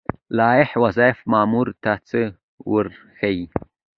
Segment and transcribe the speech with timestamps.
[0.37, 2.21] لایحه وظایف مامور ته څه
[2.71, 3.45] ورښيي؟